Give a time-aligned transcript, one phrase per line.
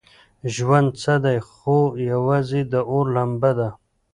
[0.53, 1.77] ژوند څه دی خو
[2.11, 3.69] یوازې د اور لمبه ده.